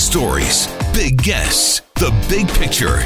stories, 0.00 0.66
big 0.94 1.22
guests, 1.22 1.82
the 1.96 2.10
big 2.28 2.48
picture. 2.48 2.98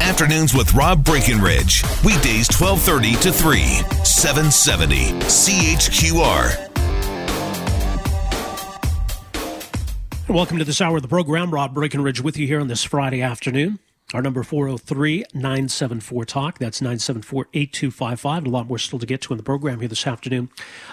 Afternoons 0.00 0.54
with 0.54 0.74
Rob 0.74 1.04
Breckenridge. 1.04 1.82
Weekdays 2.04 2.48
1230 2.52 3.14
to 3.22 3.32
3, 3.32 3.60
770 4.04 5.12
CHQR. 5.22 6.68
Welcome 10.28 10.58
to 10.58 10.64
this 10.64 10.80
hour 10.80 10.96
of 10.96 11.02
the 11.02 11.08
program. 11.08 11.50
Rob 11.50 11.74
Breckenridge 11.74 12.20
with 12.20 12.36
you 12.36 12.46
here 12.46 12.60
on 12.60 12.68
this 12.68 12.84
Friday 12.84 13.22
afternoon. 13.22 13.78
Our 14.14 14.20
number 14.20 14.42
403-974-TALK. 14.42 16.58
That's 16.58 16.80
974-8255. 16.80 18.46
A 18.46 18.48
lot 18.48 18.66
more 18.66 18.78
still 18.78 18.98
to 18.98 19.06
get 19.06 19.20
to 19.22 19.32
in 19.32 19.38
the 19.38 19.42
program 19.42 19.80
here 19.80 19.88
this 19.88 20.06
afternoon. 20.06 20.50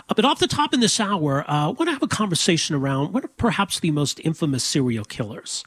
Uh, 0.08 0.14
but 0.16 0.24
off 0.26 0.40
the 0.40 0.48
top 0.48 0.74
in 0.74 0.80
this 0.80 1.00
hour, 1.00 1.42
uh, 1.50 1.68
I 1.68 1.68
want 1.68 1.88
to 1.88 1.92
have 1.92 2.02
a 2.02 2.08
conversation 2.08 2.76
around 2.76 3.14
what 3.14 3.24
are 3.26 3.30
perhaps 3.30 3.80
the 3.80 3.92
most 3.92 4.20
infamous 4.24 4.64
serial 4.64 5.06
killers 5.06 5.64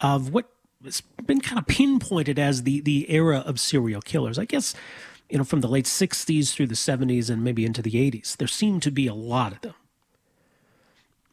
of 0.00 0.32
what 0.32 0.48
has 0.84 1.02
been 1.26 1.40
kind 1.40 1.58
of 1.58 1.66
pinpointed 1.66 2.38
as 2.38 2.62
the, 2.62 2.80
the 2.80 3.10
era 3.10 3.42
of 3.44 3.60
serial 3.60 4.00
killers. 4.00 4.38
I 4.38 4.46
guess, 4.46 4.74
you 5.28 5.38
know, 5.38 5.44
from 5.44 5.60
the 5.60 5.68
late 5.68 5.84
60s 5.84 6.52
through 6.52 6.68
the 6.68 6.74
70s 6.74 7.28
and 7.28 7.44
maybe 7.44 7.66
into 7.66 7.82
the 7.82 7.92
80s. 7.92 8.36
There 8.36 8.48
seem 8.48 8.80
to 8.80 8.90
be 8.90 9.06
a 9.06 9.14
lot 9.14 9.52
of 9.52 9.60
them. 9.60 9.74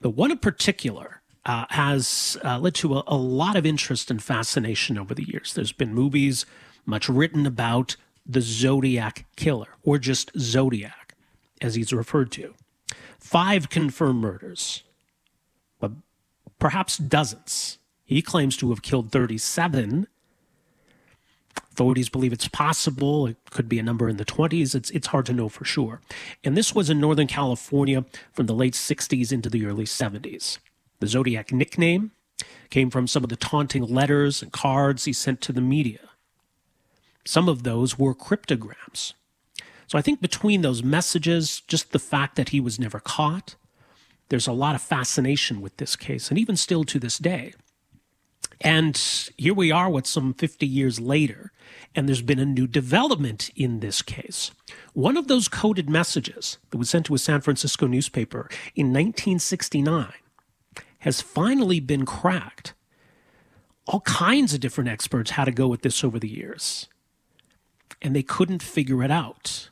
But 0.02 0.12
one 0.12 0.32
in 0.32 0.40
particular 0.40 1.21
uh, 1.46 1.66
has 1.70 2.38
uh, 2.44 2.58
led 2.60 2.74
to 2.76 2.96
a, 2.96 3.04
a, 3.08 3.18
lot 3.18 3.56
of 3.56 3.66
interest 3.66 4.10
and 4.10 4.24
fascination 4.24 4.98
over 4.98 5.14
the 5.14 5.28
years. 5.28 5.54
There's 5.54 5.74
been 5.74 5.94
movies, 5.94 6.46
much 6.86 7.10
written 7.10 7.46
about 7.46 7.96
the 8.26 8.42
Zodiac 8.42 9.26
Killer, 9.36 9.68
or 9.84 9.98
just 9.98 10.32
Zodiac, 10.38 11.16
as 11.62 11.76
he's 11.76 11.92
referred 11.92 12.32
to. 12.34 12.54
Five 13.20 13.70
confirmed 13.70 14.22
murders, 14.22 14.84
but 15.80 15.92
perhaps 16.60 16.98
dozens. 16.98 17.78
He 18.05 18.22
claims 18.22 18.55
to 18.58 18.70
have 18.70 18.82
killed 18.82 19.12
37. 19.12 20.07
Authorities 21.72 22.10
believe 22.10 22.32
it's 22.32 22.48
possible. 22.48 23.28
It 23.28 23.38
could 23.50 23.68
be 23.68 23.80
a 23.80 23.84
number 23.84 24.07
in 24.07 24.18
the 24.18 24.26
20s. 24.26 24.76
It's, 24.76 24.91
it's 24.91 25.07
hard 25.07 25.26
to 25.26 25.34
know 25.34 25.50
for 25.50 25.66
sure. 25.66 26.02
And 26.44 26.55
this 26.55 26.76
was 26.76 26.90
in 26.90 27.00
Northern 27.00 27.28
California 27.28 28.05
from 28.32 28.46
the 28.46 28.54
late 28.54 28.76
60s 28.76 29.32
into 29.32 29.50
the 29.50 29.66
early 29.66 29.85
70s. 29.85 30.60
The 31.04 31.09
Zodiac 31.09 31.51
nickname 31.51 32.12
came 32.70 32.90
from 32.90 33.07
some 33.07 33.26
of 33.26 33.29
the 33.29 33.35
taunting 33.35 33.84
letters 33.84 34.41
and 34.41 34.54
cards 34.54 35.04
he 35.04 35.12
sent 35.12 35.41
to 35.41 35.51
the 35.51 35.60
media. 35.60 35.99
Some 37.26 37.49
of 37.49 37.63
those 37.63 37.99
were 37.99 38.13
cryptograms. 38.13 39.13
So 39.87 39.98
I 39.98 40.01
think 40.01 40.21
between 40.21 40.62
those 40.62 40.82
messages, 40.82 41.62
just 41.68 41.91
the 41.91 41.99
fact 41.99 42.37
that 42.37 42.49
he 42.49 42.62
was 42.62 42.79
never 42.79 43.01
caught, 43.01 43.55
there's 44.29 44.48
a 44.48 44.54
lot 44.54 44.76
of 44.76 44.82
fascination 44.82 45.60
with 45.60 45.76
this 45.76 45.98
case, 45.98 46.29
and 46.29 46.40
even 46.40 46.55
still 46.55 46.85
to 46.85 46.99
this 46.99 47.17
day. 47.17 47.54
And 48.62 48.95
here 49.35 49.54
we 49.54 49.73
are, 49.73 49.90
what, 49.90 50.07
some 50.07 50.34
50 50.34 50.65
years 50.65 51.01
later, 51.01 51.51
and 51.93 52.07
there's 52.07 52.21
been 52.21 52.40
a 52.40 52.45
new 52.45 52.65
development 52.65 53.49
in 53.57 53.82
this 53.82 54.01
case. 54.01 54.51
One 54.93 55.17
of 55.17 55.27
those 55.27 55.49
coded 55.49 55.90
messages 55.90 56.60
that 56.70 56.77
was 56.77 56.90
sent 56.90 57.07
to 57.07 57.15
a 57.15 57.17
San 57.17 57.41
Francisco 57.41 57.88
newspaper 57.88 58.48
in 58.73 58.93
1969 58.93 60.13
has 61.04 61.20
finally 61.20 61.82
been 61.82 62.05
cracked. 62.05 62.73
All 63.85 63.99
kinds 64.01 64.53
of 64.53 64.62
different 64.62 64.90
experts 64.90 65.31
had 65.31 65.45
to 65.45 65.51
go 65.51 65.68
with 65.68 65.81
this 65.81 66.01
over 66.01 66.18
the 66.18 66.29
years, 66.29 66.88
and 68.01 68.16
they 68.16 68.23
couldn't 68.23 68.63
figure 68.63 69.03
it 69.03 69.12
out. 69.12 69.69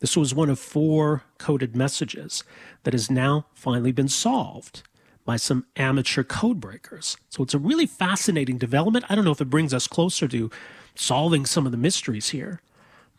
This 0.00 0.14
was 0.14 0.34
one 0.34 0.50
of 0.50 0.58
four 0.58 1.22
coded 1.38 1.74
messages 1.74 2.44
that 2.82 2.92
has 2.92 3.10
now 3.10 3.46
finally 3.54 3.92
been 3.92 4.08
solved 4.08 4.82
by 5.24 5.36
some 5.36 5.64
amateur 5.76 6.22
code 6.22 6.60
breakers. 6.60 7.16
So 7.30 7.42
it's 7.42 7.54
a 7.54 7.58
really 7.58 7.86
fascinating 7.86 8.58
development. 8.58 9.06
I 9.08 9.14
don't 9.14 9.24
know 9.24 9.30
if 9.30 9.40
it 9.40 9.48
brings 9.48 9.72
us 9.72 9.88
closer 9.88 10.28
to 10.28 10.50
solving 10.94 11.46
some 11.46 11.64
of 11.64 11.72
the 11.72 11.78
mysteries 11.78 12.28
here, 12.28 12.60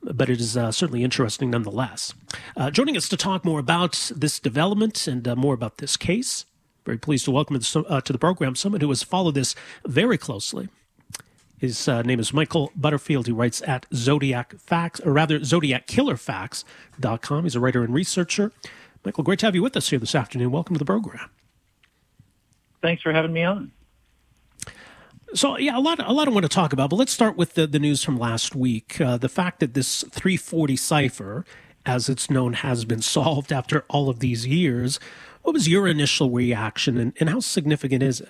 but 0.04 0.30
it 0.30 0.40
is 0.40 0.56
uh, 0.56 0.72
certainly 0.72 1.04
interesting 1.04 1.50
nonetheless. 1.50 2.14
Uh, 2.56 2.70
joining 2.70 2.96
us 2.96 3.10
to 3.10 3.18
talk 3.18 3.44
more 3.44 3.60
about 3.60 4.12
this 4.16 4.40
development 4.40 5.08
and 5.08 5.28
uh, 5.28 5.36
more 5.36 5.56
about 5.56 5.80
this 5.80 5.98
case 5.98 6.46
very 6.86 6.98
pleased 6.98 7.26
to 7.26 7.32
welcome 7.32 7.56
uh, 7.56 8.02
to 8.02 8.14
the 8.14 8.20
program 8.20 8.56
someone 8.56 8.82
who 8.82 8.90
has 8.90 9.04
followed 9.04 9.34
this 9.34 9.56
very 9.86 10.18
closely. 10.18 10.70
His 11.58 11.88
uh, 11.88 12.04
name 12.04 12.20
is 12.20 12.34
Michael 12.34 12.72
Butterfield. 12.76 13.26
He 13.26 13.32
writes 13.32 13.64
at 13.66 13.88
Zodiac 13.94 14.56
Facts, 14.60 15.00
or 15.00 15.14
rather, 15.14 15.40
ZodiacKillerFacts.com. 15.40 17.44
He's 17.44 17.56
a 17.56 17.60
writer 17.60 17.84
and 17.84 17.94
researcher. 17.94 18.52
Michael, 19.04 19.24
great 19.24 19.40
to 19.40 19.48
have 19.48 19.56
you 19.56 19.64
with 19.64 19.76
us 19.76 19.90
here 19.90 20.00
this 20.00 20.14
afternoon. 20.14 20.52
Welcome 20.52 20.76
to 20.76 20.80
the 20.80 20.86
program. 20.86 21.30
Thanks 22.82 23.02
for 23.02 23.14
having 23.14 23.34
me 23.34 23.44
on. 23.44 23.72
So 25.34 25.58
yeah, 25.58 25.78
a 25.78 25.80
lot, 25.80 26.00
a 26.00 26.14
lot 26.14 26.28
I 26.28 26.32
want 26.32 26.44
to 26.44 26.50
talk 26.50 26.72
about, 26.72 26.90
but 26.90 26.98
let's 26.98 27.12
start 27.12 27.36
with 27.36 27.56
the, 27.56 27.68
the 27.68 27.80
news 27.80 28.04
from 28.04 28.18
last 28.18 28.56
week. 28.56 29.02
Uh, 29.02 29.18
the 29.18 29.28
fact 29.28 29.60
that 29.60 29.74
this 29.74 30.04
340 30.12 30.76
cipher, 30.76 31.46
as 31.86 32.10
it's 32.10 32.30
known, 32.30 32.54
has 32.54 32.86
been 32.86 33.02
solved 33.02 33.52
after 33.52 33.86
all 33.90 34.10
of 34.10 34.20
these 34.20 34.46
years. 34.46 35.00
What 35.46 35.54
was 35.54 35.68
your 35.68 35.88
initial 35.88 36.32
reaction 36.32 36.98
and, 36.98 37.14
and 37.20 37.30
how 37.30 37.40
significant 37.40 38.02
is 38.02 38.20
it? 38.20 38.30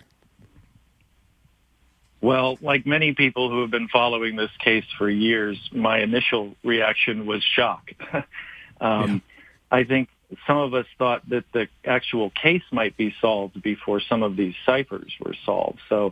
Well, 2.20 2.58
like 2.62 2.86
many 2.86 3.14
people 3.14 3.50
who 3.50 3.62
have 3.62 3.72
been 3.72 3.88
following 3.88 4.36
this 4.36 4.50
case 4.62 4.84
for 4.98 5.10
years, 5.10 5.58
my 5.72 6.00
initial 6.00 6.58
reaction 6.62 7.26
was 7.26 7.42
shock. 7.42 7.90
um, 8.82 9.24
yeah. 9.72 9.78
I 9.80 9.84
think 9.86 10.10
some 10.46 10.58
of 10.58 10.74
us 10.74 10.88
thought 11.00 11.22
that 11.30 11.46
the 11.54 11.70
actual 11.86 12.32
case 12.32 12.64
might 12.74 12.98
be 12.98 13.16
solved 13.22 13.64
before 13.64 14.02
some 14.02 14.22
of 14.22 14.36
these 14.36 14.54
ciphers 14.66 15.14
were 15.24 15.36
solved. 15.46 15.80
So 15.88 16.12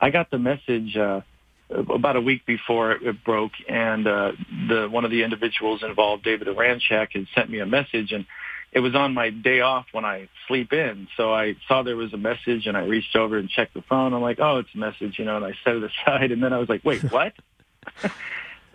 I 0.00 0.10
got 0.10 0.32
the 0.32 0.38
message 0.40 0.96
uh, 0.96 1.20
about 1.70 2.16
a 2.16 2.20
week 2.20 2.44
before 2.44 2.90
it, 2.90 3.22
broke, 3.22 3.52
and 3.68 4.08
uh, 4.08 4.32
the 4.68 4.88
one 4.90 5.04
of 5.04 5.12
the 5.12 5.22
individuals 5.22 5.84
involved, 5.84 6.24
David 6.24 6.48
Oranchak, 6.48 7.12
had 7.12 7.28
sent 7.36 7.50
me 7.50 7.60
a 7.60 7.66
message, 7.66 8.10
and 8.10 8.26
it 8.72 8.80
was 8.80 8.94
on 8.94 9.14
my 9.14 9.30
day 9.30 9.60
off 9.60 9.86
when 9.92 10.04
I 10.04 10.28
sleep 10.46 10.72
in. 10.72 11.08
So 11.16 11.32
I 11.32 11.56
saw 11.66 11.82
there 11.82 11.96
was 11.96 12.12
a 12.12 12.18
message 12.18 12.66
and 12.66 12.76
I 12.76 12.84
reached 12.84 13.16
over 13.16 13.36
and 13.36 13.48
checked 13.48 13.74
the 13.74 13.82
phone. 13.82 14.14
I'm 14.14 14.22
like, 14.22 14.38
oh, 14.38 14.58
it's 14.58 14.68
a 14.74 14.78
message, 14.78 15.18
you 15.18 15.24
know, 15.24 15.36
and 15.36 15.44
I 15.44 15.54
set 15.64 15.76
it 15.76 15.84
aside. 16.06 16.30
And 16.30 16.42
then 16.42 16.52
I 16.52 16.58
was 16.58 16.68
like, 16.68 16.84
wait, 16.84 17.02
what? 17.10 17.32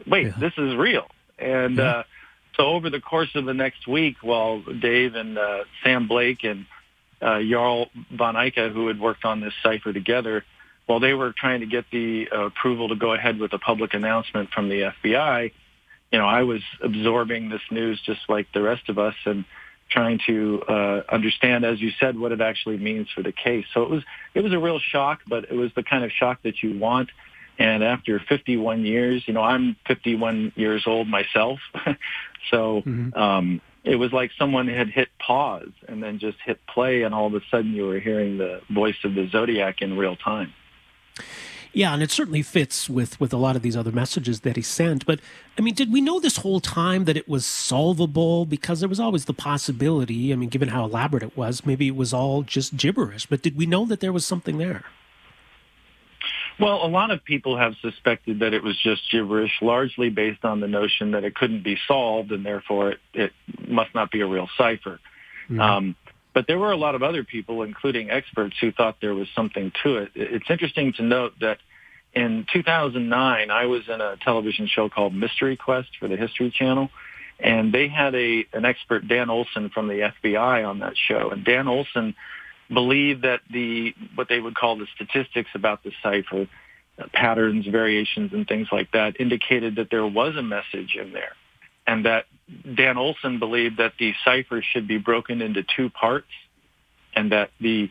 wait, 0.07 0.27
yeah. 0.27 0.33
this 0.39 0.53
is 0.57 0.75
real. 0.75 1.07
And, 1.39 1.77
yeah. 1.77 1.83
uh, 1.83 2.03
so 2.57 2.67
over 2.67 2.89
the 2.89 3.01
course 3.01 3.29
of 3.35 3.45
the 3.45 3.53
next 3.53 3.87
week, 3.87 4.17
while 4.21 4.61
Dave 4.61 5.15
and, 5.15 5.37
uh, 5.37 5.63
Sam 5.83 6.07
Blake 6.07 6.43
and, 6.43 6.65
uh, 7.21 7.39
Jarl 7.41 7.87
von 8.11 8.35
Eycke, 8.35 8.71
who 8.73 8.87
had 8.87 8.99
worked 8.99 9.25
on 9.25 9.39
this 9.39 9.53
cipher 9.63 9.93
together, 9.93 10.43
while 10.85 10.99
they 10.99 11.13
were 11.13 11.33
trying 11.35 11.61
to 11.61 11.65
get 11.65 11.85
the 11.91 12.29
uh, 12.31 12.45
approval 12.45 12.89
to 12.89 12.95
go 12.95 13.13
ahead 13.13 13.39
with 13.39 13.53
a 13.53 13.59
public 13.59 13.93
announcement 13.93 14.51
from 14.51 14.69
the 14.69 14.91
FBI, 15.03 15.51
you 16.11 16.19
know, 16.19 16.27
I 16.27 16.43
was 16.43 16.61
absorbing 16.81 17.49
this 17.49 17.61
news 17.71 17.99
just 18.05 18.21
like 18.29 18.47
the 18.53 18.61
rest 18.61 18.89
of 18.89 18.99
us. 18.99 19.15
And, 19.25 19.45
trying 19.89 20.19
to 20.27 20.61
uh, 20.67 21.03
understand, 21.09 21.63
as 21.65 21.79
you 21.81 21.91
said, 21.99 22.17
what 22.17 22.31
it 22.31 22.41
actually 22.41 22.77
means 22.77 23.09
for 23.13 23.21
the 23.21 23.31
case. 23.31 23.65
So 23.73 23.83
it 23.83 23.89
was 23.89 24.03
it 24.33 24.41
was 24.41 24.53
a 24.53 24.59
real 24.59 24.79
shock, 24.79 25.21
but 25.27 25.45
it 25.45 25.53
was 25.53 25.71
the 25.75 25.83
kind 25.83 26.03
of 26.03 26.11
shock 26.11 26.41
that 26.43 26.63
you 26.63 26.77
want. 26.77 27.09
And 27.57 27.83
after 27.83 28.19
51 28.19 28.83
years, 28.85 29.23
you 29.27 29.33
know, 29.33 29.41
I'm 29.41 29.77
51 29.87 30.51
years 30.57 30.83
old 30.85 31.07
myself, 31.07 31.59
so 32.51 32.81
mm-hmm. 32.81 33.17
um, 33.17 33.61
it 33.85 33.95
was 33.95 34.11
like 34.11 34.31
someone 34.37 34.67
had 34.67 34.89
hit 34.89 35.07
pause 35.19 35.71
and 35.87 36.03
then 36.03 36.19
just 36.19 36.37
hit 36.43 36.59
play, 36.67 37.03
and 37.03 37.15
all 37.15 37.27
of 37.27 37.33
a 37.33 37.41
sudden 37.49 37.73
you 37.73 37.85
were 37.85 37.99
hearing 37.99 38.37
the 38.37 38.61
voice 38.69 38.97
of 39.05 39.15
the 39.15 39.29
zodiac 39.29 39.81
in 39.81 39.97
real 39.97 40.17
time. 40.17 40.53
Yeah, 41.75 41.93
and 41.93 42.01
it 42.01 42.09
certainly 42.09 42.41
fits 42.41 42.89
with 42.89 43.19
with 43.19 43.33
a 43.33 43.37
lot 43.37 43.57
of 43.57 43.61
these 43.61 43.75
other 43.75 43.91
messages 43.91 44.39
that 44.39 44.55
he 44.55 44.61
sent. 44.61 45.05
But 45.05 45.19
I 45.57 45.61
mean, 45.61 45.73
did 45.73 45.91
we 45.91 45.99
know 45.99 46.21
this 46.21 46.37
whole 46.37 46.61
time 46.61 47.03
that 47.03 47.17
it 47.17 47.27
was 47.27 47.45
solvable? 47.45 48.45
Because 48.45 48.79
there 48.79 48.87
was 48.87 48.99
always 48.99 49.25
the 49.25 49.33
possibility. 49.33 50.31
I 50.31 50.37
mean, 50.37 50.47
given 50.47 50.69
how 50.69 50.85
elaborate 50.85 51.21
it 51.21 51.35
was, 51.35 51.65
maybe 51.65 51.87
it 51.87 51.95
was 51.97 52.13
all 52.13 52.43
just 52.43 52.77
gibberish. 52.77 53.25
But 53.25 53.41
did 53.41 53.57
we 53.57 53.65
know 53.65 53.83
that 53.87 53.99
there 53.99 54.13
was 54.13 54.25
something 54.25 54.57
there? 54.57 54.85
Well, 56.61 56.85
a 56.85 56.87
lot 56.87 57.11
of 57.11 57.25
people 57.25 57.57
have 57.57 57.73
suspected 57.81 58.39
that 58.39 58.53
it 58.53 58.63
was 58.63 58.81
just 58.81 59.11
gibberish, 59.11 59.51
largely 59.61 60.09
based 60.09 60.45
on 60.45 60.61
the 60.61 60.69
notion 60.69 61.11
that 61.11 61.25
it 61.25 61.35
couldn't 61.35 61.65
be 61.65 61.77
solved, 61.89 62.31
and 62.31 62.45
therefore 62.45 62.91
it, 62.91 62.99
it 63.13 63.33
must 63.67 63.93
not 63.93 64.11
be 64.11 64.21
a 64.21 64.27
real 64.27 64.47
cipher. 64.57 65.01
Mm-hmm. 65.49 65.59
Um, 65.59 65.95
but 66.35 66.47
there 66.47 66.59
were 66.59 66.71
a 66.71 66.77
lot 66.77 66.95
of 66.95 67.01
other 67.01 67.23
people, 67.23 67.63
including 67.63 68.11
experts, 68.11 68.57
who 68.59 68.73
thought 68.73 68.97
there 68.99 69.15
was 69.15 69.29
something 69.33 69.71
to 69.83 69.97
it. 69.99 70.11
It's 70.15 70.49
interesting 70.49 70.91
to 70.97 71.01
note 71.01 71.33
that 71.39 71.59
in 72.13 72.45
2009, 72.51 73.49
I 73.49 73.65
was 73.65 73.83
in 73.87 74.01
a 74.01 74.17
television 74.17 74.67
show 74.67 74.89
called 74.89 75.15
Mystery 75.15 75.55
Quest 75.55 75.87
for 75.97 76.09
the 76.09 76.17
History 76.17 76.51
Channel, 76.51 76.89
and 77.39 77.73
they 77.73 77.87
had 77.87 78.13
a 78.15 78.45
an 78.51 78.65
expert, 78.65 79.07
Dan 79.07 79.29
Olson 79.29 79.69
from 79.69 79.87
the 79.87 80.11
FBI, 80.23 80.67
on 80.67 80.79
that 80.79 80.95
show. 80.97 81.29
And 81.29 81.45
Dan 81.45 81.69
Olson 81.69 82.15
believed 82.71 83.21
that 83.21 83.39
the 83.49 83.95
what 84.15 84.27
they 84.27 84.41
would 84.41 84.55
call 84.55 84.77
the 84.77 84.87
statistics 84.93 85.49
about 85.55 85.83
the 85.83 85.93
cipher, 86.03 86.49
uh, 86.99 87.05
patterns, 87.13 87.65
variations, 87.65 88.33
and 88.33 88.45
things 88.45 88.67
like 88.73 88.91
that, 88.91 89.21
indicated 89.21 89.77
that 89.77 89.89
there 89.89 90.05
was 90.05 90.35
a 90.35 90.43
message 90.43 90.97
in 91.01 91.13
there 91.13 91.33
and 91.87 92.05
that 92.05 92.25
Dan 92.75 92.97
Olson 92.97 93.39
believed 93.39 93.77
that 93.77 93.93
the 93.97 94.13
cipher 94.23 94.61
should 94.61 94.87
be 94.87 94.97
broken 94.97 95.41
into 95.41 95.63
two 95.75 95.89
parts 95.89 96.27
and 97.15 97.31
that 97.31 97.49
the 97.59 97.89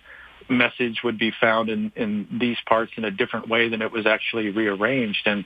message 0.49 1.01
would 1.03 1.19
be 1.19 1.33
found 1.41 1.69
in, 1.69 1.91
in 1.97 2.29
these 2.41 2.59
parts 2.67 2.93
in 2.97 3.05
a 3.05 3.11
different 3.11 3.49
way 3.49 3.69
than 3.69 3.83
it 3.83 3.91
was 3.91 4.07
actually 4.07 4.51
rearranged. 4.51 5.27
And 5.27 5.45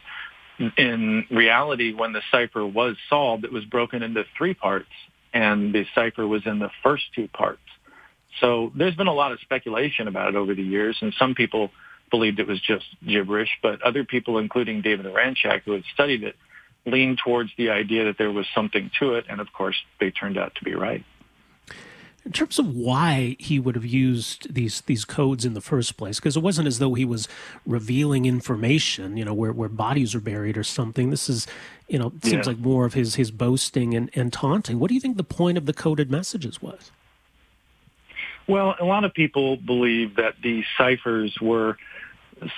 in 0.76 1.24
reality, 1.30 1.94
when 1.94 2.12
the 2.12 2.22
cipher 2.30 2.66
was 2.66 2.96
solved, 3.08 3.44
it 3.44 3.52
was 3.52 3.64
broken 3.64 4.02
into 4.02 4.24
three 4.36 4.54
parts, 4.54 4.90
and 5.32 5.72
the 5.72 5.84
cipher 5.94 6.26
was 6.26 6.42
in 6.46 6.58
the 6.58 6.70
first 6.82 7.04
two 7.14 7.28
parts. 7.28 7.60
So 8.40 8.72
there's 8.76 8.94
been 8.94 9.06
a 9.06 9.14
lot 9.14 9.32
of 9.32 9.40
speculation 9.40 10.08
about 10.08 10.28
it 10.28 10.36
over 10.36 10.54
the 10.54 10.62
years, 10.62 10.96
and 11.00 11.14
some 11.18 11.34
people 11.34 11.70
believed 12.10 12.40
it 12.40 12.48
was 12.48 12.60
just 12.60 12.84
gibberish, 13.06 13.50
but 13.62 13.82
other 13.82 14.04
people, 14.04 14.38
including 14.38 14.82
David 14.82 15.06
Oranchak, 15.06 15.62
who 15.64 15.72
had 15.72 15.84
studied 15.94 16.24
it, 16.24 16.36
leaned 16.90 17.18
towards 17.24 17.50
the 17.56 17.70
idea 17.70 18.04
that 18.04 18.18
there 18.18 18.32
was 18.32 18.46
something 18.54 18.90
to 18.98 19.14
it, 19.14 19.26
and 19.28 19.40
of 19.40 19.52
course, 19.52 19.76
they 20.00 20.10
turned 20.10 20.38
out 20.38 20.54
to 20.56 20.64
be 20.64 20.74
right. 20.74 21.04
In 22.24 22.32
terms 22.32 22.58
of 22.58 22.74
why 22.74 23.36
he 23.38 23.58
would 23.58 23.74
have 23.74 23.86
used 23.86 24.52
these 24.52 24.82
these 24.82 25.06
codes 25.06 25.46
in 25.46 25.54
the 25.54 25.62
first 25.62 25.96
place, 25.96 26.18
because 26.18 26.36
it 26.36 26.42
wasn't 26.42 26.68
as 26.68 26.78
though 26.78 26.92
he 26.92 27.06
was 27.06 27.26
revealing 27.64 28.26
information, 28.26 29.16
you 29.16 29.24
know, 29.24 29.32
where, 29.32 29.52
where 29.52 29.68
bodies 29.68 30.14
are 30.14 30.20
buried 30.20 30.58
or 30.58 30.64
something. 30.64 31.08
This 31.08 31.30
is, 31.30 31.46
you 31.86 31.98
know, 31.98 32.12
seems 32.22 32.46
yeah. 32.46 32.52
like 32.52 32.58
more 32.58 32.84
of 32.84 32.92
his 32.92 33.14
his 33.14 33.30
boasting 33.30 33.94
and, 33.94 34.10
and 34.14 34.30
taunting. 34.30 34.78
What 34.78 34.88
do 34.88 34.94
you 34.94 35.00
think 35.00 35.16
the 35.16 35.24
point 35.24 35.56
of 35.56 35.64
the 35.64 35.72
coded 35.72 36.10
messages 36.10 36.60
was? 36.60 36.90
Well, 38.46 38.74
a 38.78 38.84
lot 38.84 39.04
of 39.04 39.14
people 39.14 39.56
believe 39.56 40.16
that 40.16 40.34
the 40.42 40.64
ciphers 40.76 41.34
were 41.40 41.78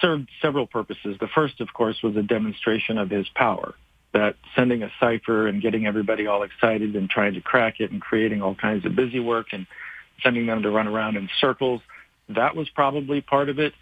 served 0.00 0.29
several 0.41 0.67
purposes. 0.67 1.17
The 1.21 1.29
first, 1.29 1.61
of 1.61 1.73
course, 1.73 2.03
was 2.03 2.17
a 2.17 2.23
demonstration 2.23 2.99
of 2.99 3.11
his 3.11 3.29
power 3.29 3.75
that 4.12 4.36
sending 4.56 4.82
a 4.82 4.90
cipher 4.98 5.46
and 5.46 5.62
getting 5.62 5.86
everybody 5.86 6.26
all 6.26 6.42
excited 6.42 6.96
and 6.96 7.08
trying 7.08 7.34
to 7.34 7.40
crack 7.40 7.80
it 7.80 7.90
and 7.90 8.00
creating 8.00 8.42
all 8.42 8.54
kinds 8.54 8.84
of 8.84 8.96
busy 8.96 9.20
work 9.20 9.48
and 9.52 9.66
sending 10.22 10.46
them 10.46 10.62
to 10.62 10.70
run 10.70 10.88
around 10.88 11.16
in 11.16 11.28
circles, 11.40 11.80
that 12.28 12.56
was 12.56 12.68
probably 12.70 13.20
part 13.20 13.48
of 13.48 13.58
it. 13.58 13.72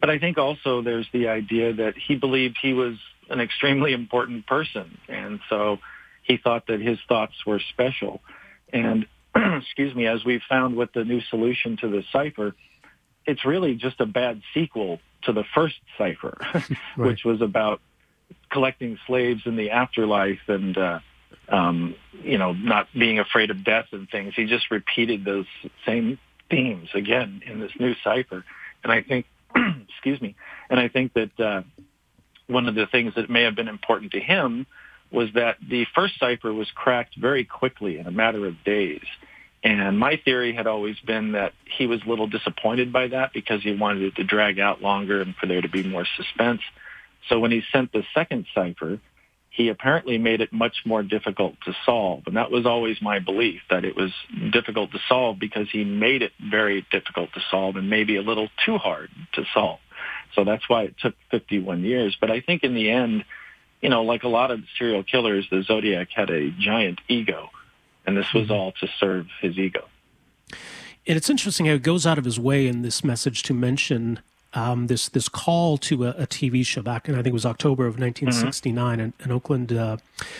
But 0.00 0.10
I 0.10 0.18
think 0.18 0.38
also 0.38 0.82
there's 0.82 1.08
the 1.12 1.28
idea 1.28 1.74
that 1.74 1.94
he 1.96 2.16
believed 2.16 2.58
he 2.60 2.72
was 2.72 2.96
an 3.30 3.40
extremely 3.40 3.92
important 3.92 4.46
person. 4.46 4.98
And 5.08 5.40
so 5.48 5.78
he 6.22 6.36
thought 6.36 6.66
that 6.68 6.80
his 6.80 6.98
thoughts 7.08 7.34
were 7.46 7.60
special. 7.70 8.20
And 8.72 9.06
excuse 9.36 9.94
me, 9.94 10.06
as 10.06 10.24
we've 10.24 10.42
found 10.48 10.76
with 10.76 10.92
the 10.92 11.04
new 11.04 11.20
solution 11.22 11.76
to 11.78 11.88
the 11.88 12.02
cipher, 12.12 12.54
it's 13.26 13.44
really 13.44 13.74
just 13.74 14.00
a 14.00 14.06
bad 14.06 14.42
sequel 14.52 15.00
to 15.22 15.32
the 15.32 15.44
first 15.54 15.76
cipher, 15.96 16.36
right. 16.54 16.68
which 16.96 17.24
was 17.24 17.40
about 17.40 17.80
collecting 18.54 18.96
slaves 19.06 19.42
in 19.46 19.56
the 19.56 19.70
afterlife 19.70 20.38
and 20.46 20.78
uh, 20.78 21.00
um, 21.48 21.96
you 22.22 22.38
know 22.38 22.52
not 22.52 22.86
being 22.94 23.18
afraid 23.18 23.50
of 23.50 23.64
death 23.64 23.86
and 23.92 24.08
things. 24.08 24.32
He 24.34 24.46
just 24.46 24.70
repeated 24.70 25.24
those 25.24 25.46
same 25.84 26.18
themes 26.48 26.88
again 26.94 27.42
in 27.44 27.58
this 27.60 27.72
new 27.78 27.94
cipher, 28.04 28.44
and 28.82 28.92
I 28.92 29.02
think, 29.02 29.26
excuse 29.88 30.20
me, 30.20 30.36
and 30.70 30.78
I 30.78 30.88
think 30.88 31.12
that 31.14 31.40
uh, 31.40 31.62
one 32.46 32.68
of 32.68 32.76
the 32.76 32.86
things 32.86 33.14
that 33.16 33.28
may 33.28 33.42
have 33.42 33.56
been 33.56 33.68
important 33.68 34.12
to 34.12 34.20
him 34.20 34.66
was 35.10 35.28
that 35.34 35.56
the 35.68 35.86
first 35.94 36.18
cipher 36.18 36.52
was 36.52 36.70
cracked 36.74 37.16
very 37.16 37.44
quickly 37.44 37.98
in 37.98 38.06
a 38.06 38.10
matter 38.10 38.46
of 38.46 38.62
days. 38.64 39.04
And 39.62 39.98
my 39.98 40.20
theory 40.22 40.54
had 40.54 40.66
always 40.66 40.98
been 41.00 41.32
that 41.32 41.54
he 41.64 41.86
was 41.86 42.02
a 42.04 42.08
little 42.08 42.26
disappointed 42.26 42.92
by 42.92 43.08
that 43.08 43.32
because 43.32 43.62
he 43.62 43.74
wanted 43.74 44.02
it 44.02 44.16
to 44.16 44.24
drag 44.24 44.58
out 44.58 44.82
longer 44.82 45.22
and 45.22 45.34
for 45.36 45.46
there 45.46 45.62
to 45.62 45.68
be 45.68 45.82
more 45.82 46.06
suspense. 46.16 46.60
So 47.28 47.40
when 47.40 47.50
he 47.50 47.62
sent 47.72 47.92
the 47.92 48.04
second 48.14 48.46
cipher, 48.54 49.00
he 49.50 49.68
apparently 49.68 50.18
made 50.18 50.40
it 50.40 50.52
much 50.52 50.78
more 50.84 51.02
difficult 51.02 51.54
to 51.64 51.72
solve. 51.86 52.24
And 52.26 52.36
that 52.36 52.50
was 52.50 52.66
always 52.66 53.00
my 53.00 53.20
belief, 53.20 53.60
that 53.70 53.84
it 53.84 53.96
was 53.96 54.10
difficult 54.52 54.90
to 54.92 54.98
solve 55.08 55.38
because 55.38 55.68
he 55.70 55.84
made 55.84 56.22
it 56.22 56.32
very 56.50 56.84
difficult 56.90 57.32
to 57.34 57.40
solve 57.50 57.76
and 57.76 57.88
maybe 57.88 58.16
a 58.16 58.22
little 58.22 58.48
too 58.66 58.78
hard 58.78 59.10
to 59.34 59.44
solve. 59.54 59.78
So 60.34 60.44
that's 60.44 60.68
why 60.68 60.84
it 60.84 60.96
took 61.00 61.14
51 61.30 61.84
years. 61.84 62.16
But 62.20 62.32
I 62.32 62.40
think 62.40 62.64
in 62.64 62.74
the 62.74 62.90
end, 62.90 63.24
you 63.80 63.90
know, 63.90 64.02
like 64.02 64.24
a 64.24 64.28
lot 64.28 64.50
of 64.50 64.60
serial 64.76 65.04
killers, 65.04 65.46
the 65.50 65.62
Zodiac 65.62 66.08
had 66.10 66.30
a 66.30 66.50
giant 66.50 67.00
ego. 67.08 67.50
And 68.06 68.16
this 68.16 68.26
was 68.34 68.44
mm-hmm. 68.44 68.52
all 68.52 68.72
to 68.80 68.88
serve 68.98 69.26
his 69.40 69.56
ego. 69.56 69.84
And 71.06 71.16
it's 71.16 71.30
interesting 71.30 71.66
how 71.66 71.74
he 71.74 71.78
goes 71.78 72.06
out 72.06 72.18
of 72.18 72.24
his 72.24 72.40
way 72.40 72.66
in 72.66 72.82
this 72.82 73.04
message 73.04 73.42
to 73.44 73.54
mention 73.54 74.20
um, 74.54 74.86
this 74.86 75.08
this 75.08 75.28
call 75.28 75.76
to 75.78 76.04
a, 76.06 76.10
a, 76.10 76.26
TV 76.26 76.64
show 76.64 76.80
back 76.80 77.08
in 77.08 77.14
I 77.14 77.18
think 77.18 77.28
it 77.28 77.32
was 77.32 77.46
October 77.46 77.86
of 77.86 77.98
1969, 77.98 78.98
mm-hmm. 78.98 79.00
an, 79.00 79.12
an, 79.20 79.32
Oakland 79.32 79.72
uh, 79.72 79.96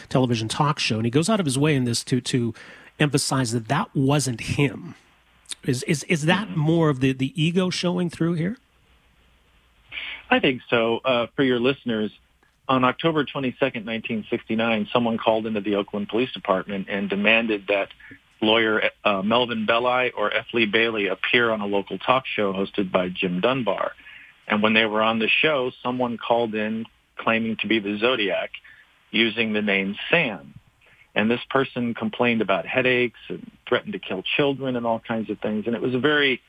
television 0.09 0.49
talk 0.49 0.79
show, 0.79 0.97
and 0.97 1.05
he 1.05 1.11
goes 1.11 1.29
out 1.29 1.41
of 1.41 1.47
his 1.47 1.59
way 1.59 1.75
in 1.75 1.85
this 1.85 2.05
to 2.05 2.21
to 2.21 2.55
emphasize 3.01 3.53
that 3.53 3.69
that 3.69 3.95
wasn't 3.95 4.41
him. 4.43 4.95
Is 5.65 5.83
is 5.85 6.05
is 6.05 6.27
that 6.27 6.49
mm-hmm. 6.49 6.61
more 6.61 6.89
of 6.91 7.01
the 7.01 7.13
the 7.13 7.33
ego 7.41 7.71
showing 7.71 8.09
through 8.09 8.35
here? 8.35 8.57
I 10.31 10.41
think 10.41 10.63
so. 10.71 11.01
Uh, 11.05 11.27
for 11.37 11.43
your 11.43 11.61
listeners, 11.61 12.11
on 12.69 12.85
October 12.85 13.25
22nd, 13.25 13.85
1969, 13.85 14.89
someone 14.93 15.19
called 15.19 15.47
into 15.47 15.61
the 15.61 15.75
Oakland 15.77 16.09
Police 16.09 16.33
Department 16.33 16.89
and 16.89 17.11
demanded 17.11 17.67
that 17.69 17.89
lawyer 18.41 18.91
uh, 19.05 19.23
Melvin 19.23 19.67
Belli 19.67 20.11
or 20.13 20.33
F. 20.33 20.47
Lee 20.53 20.67
Bailey 20.67 21.09
appear 21.09 21.51
on 21.51 21.61
a 21.61 21.67
local 21.67 21.99
talk 21.99 22.25
show 22.27 22.53
hosted 22.53 22.91
by 22.91 23.09
Jim 23.09 23.41
Dunbar. 23.41 23.93
And 24.47 24.63
when 24.63 24.75
they 24.75 24.85
were 24.85 25.03
on 25.03 25.19
the 25.19 25.29
show, 25.29 25.73
someone 25.83 26.19
called 26.19 26.55
in 26.55 26.87
claiming 27.17 27.57
to 27.61 27.67
be 27.67 27.79
the 27.79 27.99
Zodiac 27.99 28.51
using 29.11 29.53
the 29.53 29.63
name 29.63 29.97
Sam. 30.11 30.55
And 31.15 31.31
this 31.31 31.41
person 31.49 31.95
complained 31.95 32.43
about 32.43 32.67
headaches 32.67 33.21
and 33.29 33.51
threatened 33.69 33.93
to 33.93 34.01
kill 34.01 34.23
children 34.37 34.77
and 34.77 34.85
all 34.85 35.01
kinds 35.01 35.31
of 35.31 35.39
things. 35.39 35.65
And 35.67 35.75
it 35.77 35.81
was 35.81 35.95
a 35.95 36.01
very, 36.01 36.41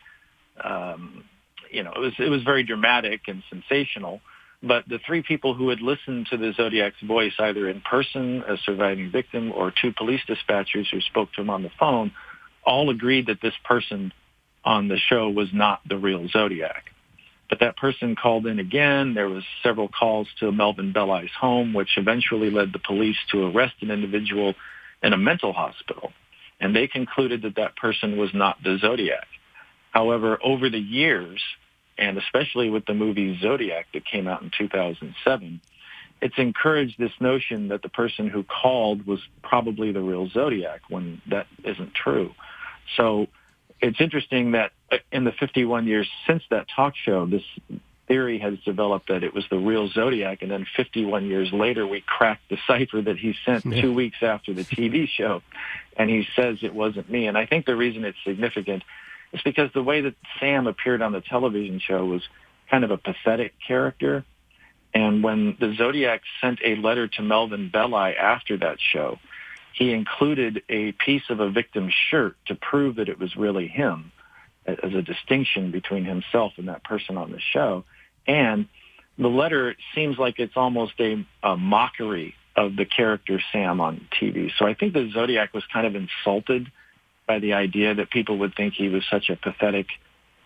um, 0.63 1.23
you 1.71 1.83
know, 1.83 1.91
it 1.91 1.99
was 1.99 2.13
it 2.17 2.29
was 2.29 2.43
very 2.43 2.63
dramatic 2.63 3.21
and 3.27 3.43
sensational. 3.49 4.21
But 4.63 4.87
the 4.87 4.99
three 5.05 5.21
people 5.21 5.53
who 5.53 5.69
had 5.69 5.81
listened 5.81 6.27
to 6.31 6.37
the 6.37 6.53
Zodiac's 6.53 7.01
voice, 7.01 7.33
either 7.37 7.69
in 7.69 7.81
person, 7.81 8.43
a 8.47 8.57
surviving 8.65 9.11
victim, 9.11 9.51
or 9.51 9.71
two 9.71 9.93
police 9.95 10.21
dispatchers 10.27 10.87
who 10.91 11.01
spoke 11.01 11.31
to 11.33 11.41
him 11.41 11.51
on 11.51 11.61
the 11.61 11.69
phone, 11.79 12.11
all 12.65 12.89
agreed 12.89 13.27
that 13.27 13.41
this 13.41 13.53
person 13.63 14.11
on 14.63 14.87
the 14.87 14.97
show 14.97 15.29
was 15.29 15.49
not 15.53 15.81
the 15.87 15.97
real 15.97 16.27
Zodiac. 16.29 16.85
But 17.49 17.59
that 17.59 17.77
person 17.77 18.15
called 18.15 18.47
in 18.47 18.59
again. 18.59 19.13
There 19.13 19.29
was 19.29 19.43
several 19.61 19.87
calls 19.87 20.27
to 20.39 20.51
Melvin 20.51 20.93
Belli's 20.93 21.31
home, 21.39 21.73
which 21.73 21.97
eventually 21.97 22.49
led 22.49 22.73
the 22.73 22.79
police 22.79 23.17
to 23.31 23.45
arrest 23.45 23.75
an 23.81 23.91
individual 23.91 24.55
in 25.03 25.13
a 25.13 25.17
mental 25.17 25.53
hospital. 25.53 26.11
And 26.59 26.75
they 26.75 26.87
concluded 26.87 27.43
that 27.43 27.55
that 27.57 27.75
person 27.75 28.17
was 28.17 28.31
not 28.33 28.63
the 28.63 28.77
Zodiac. 28.79 29.27
However, 29.91 30.39
over 30.43 30.69
the 30.69 30.79
years, 30.79 31.41
and 31.97 32.17
especially 32.17 32.69
with 32.69 32.85
the 32.85 32.93
movie 32.93 33.37
Zodiac 33.41 33.87
that 33.93 34.05
came 34.05 34.27
out 34.27 34.41
in 34.41 34.51
2007, 34.57 35.61
it's 36.21 36.35
encouraged 36.37 36.95
this 36.97 37.11
notion 37.19 37.67
that 37.69 37.81
the 37.81 37.89
person 37.89 38.29
who 38.29 38.43
called 38.43 39.05
was 39.05 39.19
probably 39.43 39.91
the 39.91 40.01
real 40.01 40.29
Zodiac 40.29 40.81
when 40.89 41.21
that 41.29 41.47
isn't 41.63 41.93
true. 41.93 42.31
So 42.97 43.27
it's 43.81 43.99
interesting 43.99 44.51
that 44.51 44.71
uh, 44.91 44.97
in 45.11 45.23
the 45.23 45.31
51 45.31 45.87
years 45.87 46.07
since 46.27 46.43
that 46.49 46.67
talk 46.75 46.95
show, 46.95 47.25
this 47.25 47.43
theory 48.07 48.39
has 48.39 48.53
developed 48.65 49.07
that 49.07 49.23
it 49.23 49.33
was 49.33 49.45
the 49.49 49.57
real 49.57 49.89
Zodiac, 49.89 50.41
and 50.41 50.51
then 50.51 50.65
51 50.75 51.25
years 51.27 51.51
later, 51.51 51.87
we 51.87 52.01
cracked 52.05 52.49
the 52.49 52.57
cipher 52.67 53.01
that 53.01 53.17
he 53.17 53.35
sent 53.45 53.63
two 53.63 53.93
weeks 53.93 54.17
after 54.21 54.53
the 54.53 54.63
TV 54.63 55.07
show, 55.07 55.41
and 55.97 56.09
he 56.09 56.27
says 56.35 56.59
it 56.61 56.73
wasn't 56.73 57.09
me. 57.09 57.27
And 57.27 57.37
I 57.37 57.45
think 57.45 57.65
the 57.65 57.75
reason 57.75 58.05
it's 58.05 58.17
significant 58.23 58.83
is 59.33 59.41
because 59.43 59.71
the 59.73 59.83
way 59.83 60.01
that 60.01 60.15
Sam 60.39 60.67
appeared 60.67 61.01
on 61.01 61.11
the 61.11 61.21
television 61.21 61.79
show 61.79 62.05
was 62.05 62.21
kind 62.69 62.83
of 62.83 62.91
a 62.91 62.97
pathetic 62.97 63.53
character. 63.67 64.23
And 64.93 65.23
when 65.23 65.57
the 65.59 65.75
Zodiac 65.77 66.21
sent 66.41 66.59
a 66.63 66.75
letter 66.75 67.07
to 67.07 67.21
Melvin 67.21 67.69
Belli 67.69 68.15
after 68.15 68.57
that 68.57 68.77
show, 68.79 69.19
he 69.75 69.91
included 69.91 70.63
a 70.69 70.93
piece 70.93 71.23
of 71.29 71.41
a 71.41 71.49
victim's 71.49 71.93
shirt 72.09 72.37
to 72.45 72.55
prove 72.55 72.95
that 72.95 73.09
it 73.09 73.19
was 73.19 73.35
really 73.35 73.67
him 73.67 74.13
as 74.65 74.93
a 74.93 75.01
distinction 75.01 75.71
between 75.71 76.05
himself 76.05 76.53
and 76.55 76.69
that 76.69 76.81
person 76.83 77.17
on 77.17 77.31
the 77.31 77.41
show. 77.51 77.83
And 78.25 78.69
the 79.17 79.27
letter 79.27 79.75
seems 79.93 80.17
like 80.17 80.39
it's 80.39 80.55
almost 80.55 80.93
a, 81.01 81.25
a 81.43 81.57
mockery 81.57 82.35
of 82.55 82.77
the 82.77 82.85
character 82.85 83.41
Sam 83.51 83.81
on 83.81 84.07
TV. 84.17 84.49
So 84.57 84.65
I 84.65 84.75
think 84.75 84.93
the 84.93 85.11
Zodiac 85.13 85.53
was 85.53 85.65
kind 85.73 85.85
of 85.85 85.93
insulted 85.93 86.71
by 87.27 87.39
the 87.39 87.53
idea 87.53 87.95
that 87.95 88.09
people 88.09 88.37
would 88.37 88.55
think 88.55 88.75
he 88.75 88.87
was 88.87 89.03
such 89.11 89.29
a 89.29 89.35
pathetic 89.35 89.87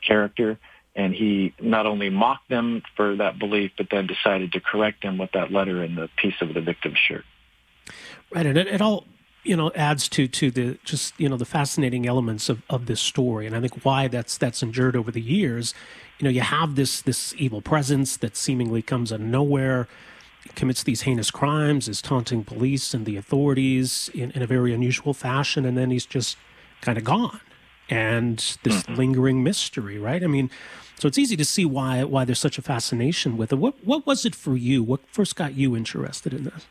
character. 0.05 0.57
And 0.95 1.13
he 1.13 1.53
not 1.61 1.85
only 1.85 2.09
mocked 2.09 2.49
them 2.49 2.81
for 2.95 3.17
that 3.17 3.37
belief, 3.37 3.73
but 3.77 3.89
then 3.91 4.07
decided 4.07 4.53
to 4.53 4.59
correct 4.59 5.03
them 5.03 5.19
with 5.19 5.33
that 5.33 5.51
letter 5.51 5.83
and 5.83 5.95
the 5.95 6.09
piece 6.17 6.41
of 6.41 6.51
the 6.55 6.61
victim's 6.61 6.97
shirt. 6.97 7.25
Right, 8.33 8.47
and 8.47 8.57
it, 8.57 8.67
it 8.67 8.81
all 8.81 9.05
you 9.43 9.55
know 9.55 9.71
adds 9.75 10.07
to 10.09 10.27
to 10.27 10.51
the 10.51 10.77
just 10.83 11.13
you 11.19 11.29
know 11.29 11.37
the 11.37 11.45
fascinating 11.45 12.05
elements 12.05 12.49
of, 12.49 12.61
of 12.69 12.85
this 12.85 12.99
story, 12.99 13.47
and 13.47 13.55
I 13.55 13.61
think 13.61 13.83
why 13.83 14.07
that's 14.07 14.37
that's 14.37 14.61
endured 14.61 14.95
over 14.95 15.11
the 15.11 15.21
years. 15.21 15.73
You 16.19 16.25
know, 16.25 16.29
you 16.29 16.41
have 16.41 16.75
this 16.75 17.01
this 17.01 17.33
evil 17.37 17.61
presence 17.61 18.17
that 18.17 18.35
seemingly 18.35 18.81
comes 18.81 19.13
out 19.13 19.21
of 19.21 19.25
nowhere, 19.25 19.87
commits 20.55 20.83
these 20.83 21.01
heinous 21.01 21.31
crimes, 21.31 21.87
is 21.87 22.01
taunting 22.01 22.43
police 22.43 22.93
and 22.93 23.05
the 23.05 23.15
authorities 23.15 24.09
in, 24.13 24.31
in 24.31 24.41
a 24.41 24.47
very 24.47 24.73
unusual 24.73 25.13
fashion, 25.13 25.65
and 25.65 25.77
then 25.77 25.91
he's 25.91 26.05
just 26.05 26.37
kind 26.81 26.97
of 26.97 27.03
gone. 27.03 27.39
and 27.89 28.57
this 28.63 28.83
mm-hmm. 28.83 28.95
lingering 28.95 29.43
mystery, 29.43 29.97
right? 29.97 30.23
I 30.23 30.27
mean, 30.27 30.49
so 30.99 31.07
it's 31.07 31.17
easy 31.17 31.35
to 31.37 31.45
see 31.45 31.65
why 31.65 32.03
why 32.03 32.25
there's 32.25 32.39
such 32.39 32.57
a 32.57 32.61
fascination 32.61 33.37
with 33.37 33.51
it. 33.53 33.55
What 33.55 33.83
what 33.85 34.05
was 34.05 34.25
it 34.25 34.35
for 34.35 34.55
you? 34.55 34.83
What 34.83 35.01
first 35.11 35.35
got 35.35 35.55
you 35.55 35.75
interested 35.75 36.33
in 36.33 36.43
this? 36.43 36.67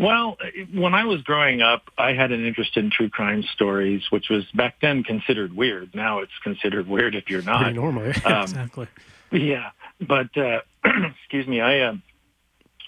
Well, 0.00 0.36
when 0.72 0.94
I 0.94 1.04
was 1.04 1.22
growing 1.22 1.60
up, 1.60 1.82
I 1.98 2.12
had 2.12 2.32
an 2.32 2.44
interest 2.44 2.76
in 2.76 2.90
true 2.90 3.10
crime 3.10 3.42
stories, 3.54 4.02
which 4.10 4.28
was 4.30 4.44
back 4.54 4.76
then 4.80 5.02
considered 5.04 5.54
weird. 5.54 5.94
Now 5.94 6.20
it's 6.20 6.32
considered 6.42 6.88
weird 6.88 7.14
if 7.14 7.28
you're 7.28 7.42
not. 7.42 7.62
Pretty 7.62 7.76
normal, 7.76 8.04
um, 8.24 8.42
exactly. 8.42 8.88
Yeah, 9.30 9.70
but 10.00 10.36
uh, 10.36 10.60
excuse 11.22 11.46
me, 11.46 11.60
I 11.60 11.80
uh, 11.80 11.94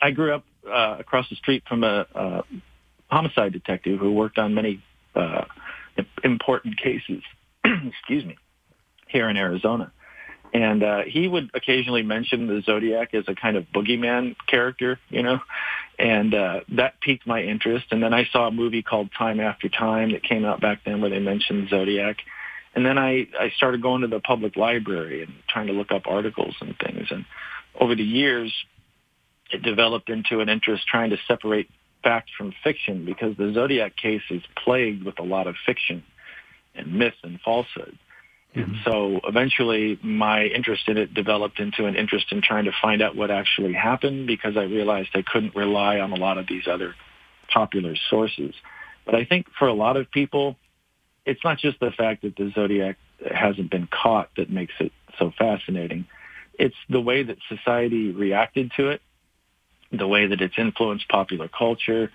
I 0.00 0.10
grew 0.10 0.34
up 0.34 0.44
uh, 0.66 0.96
across 0.98 1.28
the 1.28 1.36
street 1.36 1.64
from 1.68 1.84
a, 1.84 2.06
a 2.14 2.42
homicide 3.08 3.52
detective 3.52 4.00
who 4.00 4.12
worked 4.12 4.38
on 4.38 4.54
many 4.54 4.82
uh, 5.14 5.44
important 6.24 6.78
cases. 6.78 7.22
excuse 7.64 8.24
me, 8.24 8.36
here 9.08 9.28
in 9.28 9.36
Arizona. 9.36 9.92
And 10.52 10.82
uh, 10.82 11.00
he 11.06 11.26
would 11.26 11.50
occasionally 11.54 12.02
mention 12.02 12.46
the 12.46 12.60
Zodiac 12.60 13.14
as 13.14 13.24
a 13.26 13.34
kind 13.34 13.56
of 13.56 13.64
boogeyman 13.74 14.36
character, 14.46 14.98
you 15.08 15.22
know, 15.22 15.40
and 15.98 16.34
uh, 16.34 16.60
that 16.76 17.00
piqued 17.00 17.26
my 17.26 17.42
interest. 17.42 17.86
And 17.90 18.02
then 18.02 18.12
I 18.12 18.28
saw 18.30 18.48
a 18.48 18.50
movie 18.50 18.82
called 18.82 19.10
Time 19.16 19.40
After 19.40 19.70
Time 19.70 20.12
that 20.12 20.22
came 20.22 20.44
out 20.44 20.60
back 20.60 20.80
then 20.84 21.00
where 21.00 21.10
they 21.10 21.20
mentioned 21.20 21.70
Zodiac. 21.70 22.18
And 22.74 22.84
then 22.84 22.98
I, 22.98 23.28
I 23.38 23.50
started 23.56 23.80
going 23.80 24.02
to 24.02 24.08
the 24.08 24.20
public 24.20 24.56
library 24.56 25.22
and 25.22 25.32
trying 25.48 25.68
to 25.68 25.72
look 25.72 25.90
up 25.90 26.02
articles 26.06 26.54
and 26.60 26.76
things. 26.78 27.08
And 27.10 27.24
over 27.78 27.94
the 27.94 28.04
years, 28.04 28.52
it 29.52 29.62
developed 29.62 30.10
into 30.10 30.40
an 30.40 30.48
interest 30.48 30.86
trying 30.86 31.10
to 31.10 31.18
separate 31.28 31.68
fact 32.02 32.30
from 32.36 32.52
fiction 32.64 33.04
because 33.04 33.36
the 33.36 33.52
Zodiac 33.54 33.96
case 33.96 34.22
is 34.30 34.42
plagued 34.64 35.04
with 35.04 35.18
a 35.18 35.22
lot 35.22 35.46
of 35.46 35.54
fiction 35.64 36.02
and 36.74 36.98
myth 36.98 37.14
and 37.22 37.40
falsehood. 37.40 37.98
Mm-hmm. 38.54 38.74
so 38.84 39.20
eventually 39.24 39.98
my 40.02 40.44
interest 40.44 40.86
in 40.86 40.98
it 40.98 41.14
developed 41.14 41.58
into 41.58 41.86
an 41.86 41.96
interest 41.96 42.26
in 42.32 42.42
trying 42.42 42.66
to 42.66 42.72
find 42.82 43.00
out 43.00 43.16
what 43.16 43.30
actually 43.30 43.72
happened 43.72 44.26
because 44.26 44.58
I 44.58 44.64
realized 44.64 45.08
I 45.14 45.22
couldn't 45.22 45.56
rely 45.56 46.00
on 46.00 46.12
a 46.12 46.16
lot 46.16 46.36
of 46.36 46.46
these 46.46 46.66
other 46.66 46.94
popular 47.52 47.94
sources. 48.10 48.54
But 49.06 49.14
I 49.14 49.24
think 49.24 49.46
for 49.58 49.68
a 49.68 49.72
lot 49.72 49.96
of 49.96 50.10
people, 50.10 50.56
it's 51.24 51.42
not 51.42 51.58
just 51.58 51.80
the 51.80 51.92
fact 51.92 52.22
that 52.22 52.36
the 52.36 52.50
Zodiac 52.54 52.96
hasn't 53.34 53.70
been 53.70 53.88
caught 53.90 54.28
that 54.36 54.50
makes 54.50 54.74
it 54.80 54.92
so 55.18 55.32
fascinating. 55.38 56.06
It's 56.58 56.76
the 56.88 57.00
way 57.00 57.22
that 57.22 57.38
society 57.48 58.10
reacted 58.10 58.72
to 58.76 58.90
it, 58.90 59.00
the 59.90 60.06
way 60.06 60.26
that 60.26 60.40
it's 60.40 60.54
influenced 60.58 61.08
popular 61.08 61.48
culture, 61.48 62.10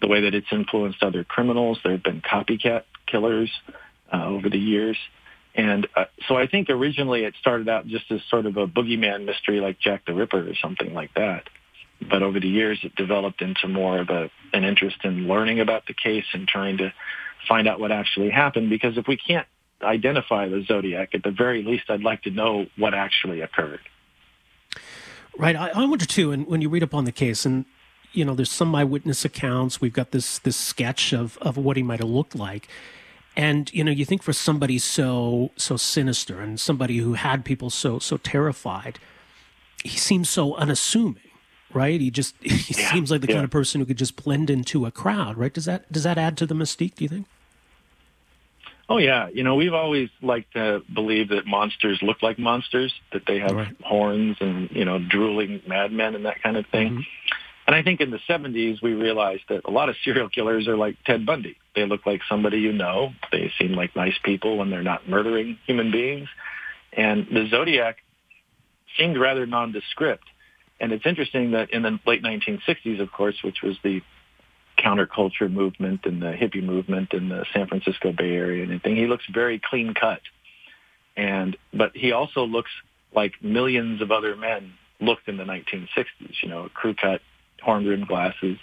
the 0.00 0.08
way 0.08 0.22
that 0.22 0.34
it's 0.34 0.46
influenced 0.50 1.02
other 1.02 1.24
criminals. 1.24 1.78
There 1.82 1.92
have 1.92 2.02
been 2.02 2.20
copycat 2.20 2.84
killers 3.06 3.50
uh, 4.12 4.24
over 4.24 4.48
the 4.48 4.58
years. 4.58 4.96
And 5.54 5.86
uh, 5.94 6.04
so 6.28 6.36
I 6.36 6.46
think 6.46 6.70
originally 6.70 7.24
it 7.24 7.34
started 7.40 7.68
out 7.68 7.86
just 7.86 8.10
as 8.10 8.20
sort 8.30 8.46
of 8.46 8.56
a 8.56 8.66
boogeyman 8.66 9.26
mystery 9.26 9.60
like 9.60 9.78
Jack 9.78 10.06
the 10.06 10.14
Ripper 10.14 10.48
or 10.48 10.54
something 10.54 10.94
like 10.94 11.12
that. 11.14 11.48
But 12.00 12.22
over 12.22 12.40
the 12.40 12.48
years 12.48 12.80
it 12.82 12.94
developed 12.96 13.42
into 13.42 13.68
more 13.68 14.00
of 14.00 14.08
a, 14.08 14.30
an 14.52 14.64
interest 14.64 14.96
in 15.04 15.28
learning 15.28 15.60
about 15.60 15.86
the 15.86 15.94
case 15.94 16.24
and 16.32 16.48
trying 16.48 16.78
to 16.78 16.92
find 17.46 17.68
out 17.68 17.80
what 17.80 17.92
actually 17.92 18.30
happened. 18.30 18.70
Because 18.70 18.96
if 18.96 19.06
we 19.06 19.16
can't 19.16 19.46
identify 19.82 20.48
the 20.48 20.64
Zodiac, 20.66 21.14
at 21.14 21.22
the 21.22 21.30
very 21.30 21.62
least 21.62 21.84
I'd 21.90 22.02
like 22.02 22.22
to 22.22 22.30
know 22.30 22.66
what 22.76 22.94
actually 22.94 23.40
occurred. 23.40 23.80
Right. 25.36 25.56
I, 25.56 25.68
I 25.68 25.84
wonder 25.84 26.04
too, 26.04 26.32
and 26.32 26.46
when 26.46 26.60
you 26.60 26.68
read 26.68 26.82
up 26.82 26.94
on 26.94 27.04
the 27.04 27.12
case, 27.12 27.46
and 27.46 27.64
you 28.12 28.24
know, 28.24 28.34
there's 28.34 28.50
some 28.50 28.74
eyewitness 28.74 29.24
accounts. 29.24 29.80
We've 29.80 29.92
got 29.92 30.10
this 30.10 30.38
this 30.38 30.56
sketch 30.56 31.12
of 31.14 31.38
of 31.38 31.56
what 31.56 31.76
he 31.76 31.82
might 31.82 32.00
have 32.00 32.08
looked 32.08 32.34
like 32.34 32.68
and 33.36 33.72
you 33.72 33.82
know 33.82 33.90
you 33.90 34.04
think 34.04 34.22
for 34.22 34.32
somebody 34.32 34.78
so 34.78 35.50
so 35.56 35.76
sinister 35.76 36.40
and 36.40 36.60
somebody 36.60 36.98
who 36.98 37.14
had 37.14 37.44
people 37.44 37.70
so 37.70 37.98
so 37.98 38.16
terrified 38.18 38.98
he 39.82 39.96
seems 39.96 40.28
so 40.28 40.54
unassuming 40.56 41.30
right 41.72 42.00
he 42.00 42.10
just 42.10 42.34
he 42.42 42.80
yeah, 42.80 42.92
seems 42.92 43.10
like 43.10 43.20
the 43.20 43.28
yeah. 43.28 43.34
kind 43.34 43.44
of 43.44 43.50
person 43.50 43.80
who 43.80 43.86
could 43.86 43.98
just 43.98 44.16
blend 44.16 44.50
into 44.50 44.86
a 44.86 44.90
crowd 44.90 45.36
right 45.36 45.54
does 45.54 45.64
that 45.64 45.90
does 45.90 46.02
that 46.02 46.18
add 46.18 46.36
to 46.36 46.46
the 46.46 46.54
mystique 46.54 46.94
do 46.96 47.04
you 47.04 47.08
think 47.08 47.26
oh 48.88 48.98
yeah 48.98 49.28
you 49.28 49.42
know 49.42 49.54
we've 49.54 49.74
always 49.74 50.10
liked 50.20 50.52
to 50.52 50.82
believe 50.92 51.30
that 51.30 51.46
monsters 51.46 52.02
look 52.02 52.22
like 52.22 52.38
monsters 52.38 52.92
that 53.12 53.22
they 53.26 53.38
have 53.38 53.52
right. 53.52 53.76
horns 53.82 54.36
and 54.40 54.70
you 54.70 54.84
know 54.84 54.98
drooling 54.98 55.62
madmen 55.66 56.14
and 56.14 56.26
that 56.26 56.42
kind 56.42 56.56
of 56.56 56.66
thing 56.66 56.90
mm-hmm. 56.90 57.00
And 57.66 57.76
I 57.76 57.82
think 57.82 58.00
in 58.00 58.10
the 58.10 58.18
70s, 58.28 58.82
we 58.82 58.92
realized 58.92 59.44
that 59.48 59.62
a 59.64 59.70
lot 59.70 59.88
of 59.88 59.94
serial 60.04 60.28
killers 60.28 60.66
are 60.66 60.76
like 60.76 60.96
Ted 61.04 61.24
Bundy. 61.24 61.56
They 61.76 61.86
look 61.86 62.04
like 62.06 62.20
somebody 62.28 62.58
you 62.58 62.72
know. 62.72 63.12
They 63.30 63.52
seem 63.58 63.72
like 63.72 63.94
nice 63.94 64.16
people 64.24 64.56
when 64.56 64.70
they're 64.70 64.82
not 64.82 65.08
murdering 65.08 65.58
human 65.66 65.92
beings. 65.92 66.28
And 66.92 67.26
the 67.28 67.46
Zodiac 67.50 67.98
seemed 68.98 69.18
rather 69.18 69.46
nondescript. 69.46 70.24
And 70.80 70.92
it's 70.92 71.06
interesting 71.06 71.52
that 71.52 71.70
in 71.70 71.82
the 71.82 71.98
late 72.04 72.22
1960s, 72.22 73.00
of 73.00 73.12
course, 73.12 73.36
which 73.44 73.62
was 73.62 73.76
the 73.84 74.02
counterculture 74.78 75.50
movement 75.50 76.00
and 76.04 76.20
the 76.20 76.32
hippie 76.32 76.62
movement 76.62 77.12
in 77.12 77.28
the 77.28 77.44
San 77.54 77.68
Francisco 77.68 78.12
Bay 78.12 78.32
Area 78.32 78.64
and 78.64 78.72
everything, 78.72 78.96
he 78.96 79.06
looks 79.06 79.24
very 79.32 79.60
clean 79.64 79.94
cut. 79.94 80.20
And, 81.16 81.56
but 81.72 81.92
he 81.94 82.10
also 82.10 82.44
looks 82.44 82.70
like 83.14 83.34
millions 83.42 84.02
of 84.02 84.10
other 84.10 84.34
men 84.34 84.72
looked 85.00 85.28
in 85.28 85.36
the 85.36 85.44
1960s, 85.44 86.34
you 86.42 86.48
know, 86.48 86.68
crew 86.72 86.94
cut, 86.94 87.20
horn 87.62 87.86
rimmed 87.86 88.08
glasses. 88.08 88.58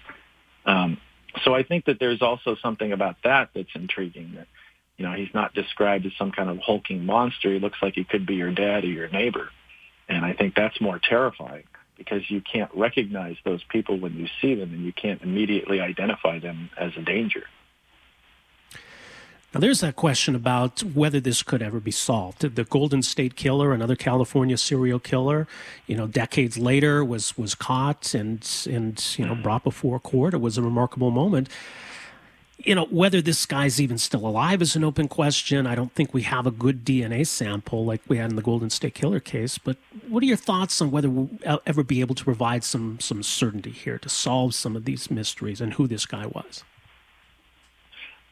Um, 0.65 0.98
so 1.44 1.56
I 1.56 1.63
think 1.63 1.86
that 1.86 1.98
there's 2.00 2.22
also 2.22 2.56
something 2.62 2.91
about 2.91 3.18
that 3.24 3.50
that's 3.56 3.70
intriguing. 3.75 4.34
That 4.36 4.48
you 4.98 5.06
know 5.06 5.13
he's 5.13 5.34
not 5.34 5.53
described 5.53 6.06
as 6.06 6.12
some 6.18 6.32
kind 6.32 6.50
of 6.50 6.58
hulking 6.58 7.06
monster. 7.06 7.53
He 7.53 7.60
looks 7.60 7.77
like 7.82 7.96
he 7.96 8.03
could 8.03 8.25
be 8.25 8.36
your 8.36 8.51
dad 8.51 8.84
or 8.84 8.88
your 8.88 9.10
neighbor, 9.10 9.50
and 10.08 10.25
I 10.25 10.34
think 10.34 10.56
that's 10.56 10.79
more 10.82 11.00
terrifying 11.00 11.63
because 11.98 12.22
you 12.29 12.41
can't 12.41 12.72
recognize 12.74 13.36
those 13.44 13.62
people 13.70 14.00
when 14.00 14.15
you 14.15 14.27
see 14.41 14.56
them, 14.56 14.74
and 14.74 14.86
you 14.86 14.94
can't 14.94 15.22
immediately 15.22 15.82
identify 15.82 16.39
them 16.39 16.70
as 16.77 16.91
a 16.98 17.01
danger. 17.01 17.44
Now, 19.53 19.60
there's 19.60 19.79
that 19.79 19.96
question 19.96 20.36
about 20.36 20.84
whether 20.84 21.20
this 21.20 21.41
could 21.41 21.63
ever 21.63 21.79
be 21.79 21.89
solved. 21.89 22.41
The 22.41 22.63
Golden 22.63 23.01
State 23.01 23.36
Killer, 23.36 23.74
another 23.74 23.96
California 23.96 24.58
serial 24.58 25.00
killer, 25.00 25.48
you 25.88 25.98
know, 25.98 26.06
decades 26.06 26.58
later 26.58 27.03
was 27.03 27.36
was 27.36 27.56
caught 27.56 28.13
and 28.13 28.48
and 28.70 29.18
you 29.18 29.25
know 29.25 29.34
brought 29.34 29.63
before 29.63 30.00
court. 30.00 30.36
It 30.36 30.41
was 30.41 30.60
a 30.60 30.62
remarkable 30.62 31.10
moment. 31.10 31.50
You 32.60 32.75
know, 32.75 32.86
whether 32.91 33.22
this 33.22 33.46
guy's 33.46 33.82
even 33.82 33.98
still 33.98 34.27
alive 34.27 34.62
is 34.62 34.75
an 34.75 34.84
open 34.84 35.08
question. 35.08 35.65
I 35.65 35.75
don't 35.75 35.94
think 35.94 36.13
we 36.13 36.24
have 36.24 36.46
a 36.46 36.51
good 36.51 36.84
DNA 36.84 37.25
sample 37.25 37.86
like 37.86 38.01
we 38.08 38.18
had 38.18 38.29
in 38.29 38.36
the 38.36 38.41
Golden 38.44 38.70
State 38.70 38.96
Killer 38.96 39.22
case. 39.22 39.58
But 39.58 39.77
what 40.10 40.22
are 40.22 40.25
your 40.27 40.38
thoughts 40.38 40.79
on 40.82 40.91
whether 40.91 41.10
we'll 41.10 41.29
ever 41.65 41.84
be 41.84 42.01
able 42.01 42.15
to 42.15 42.24
provide 42.24 42.63
some 42.63 43.00
some 43.00 43.24
certainty 43.24 43.72
here 43.72 43.98
to 43.98 44.10
solve 44.10 44.53
some 44.53 44.75
of 44.75 44.86
these 44.86 45.10
mysteries 45.10 45.60
and 45.60 45.74
who 45.74 45.88
this 45.88 46.06
guy 46.06 46.27
was? 46.27 46.63